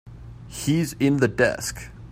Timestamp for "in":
0.93-1.17